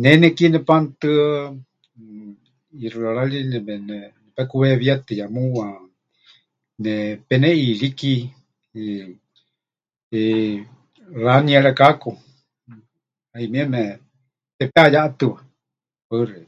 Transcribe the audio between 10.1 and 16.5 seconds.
eh, ranierekaku, 'ayumieme tepɨteʼayeʼatɨwa. Paɨ xeikɨ́a.